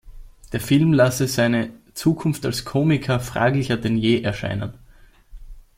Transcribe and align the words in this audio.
Der 0.51 0.59
Film 0.59 0.93
lasse 0.93 1.27
seine 1.27 1.69
„Zukunft 1.93 2.43
als 2.47 2.65
Komiker 2.65 3.19
fraglicher 3.19 3.77
denn 3.77 3.97
je 3.97 4.23
erscheinen“. 4.23 4.73